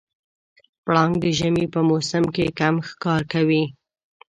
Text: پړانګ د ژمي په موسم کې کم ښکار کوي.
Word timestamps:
پړانګ 0.83 1.13
د 1.23 1.25
ژمي 1.37 1.65
په 1.73 1.79
موسم 1.89 2.23
کې 2.35 2.45
کم 2.59 2.75
ښکار 2.87 3.21
کوي. 3.33 3.63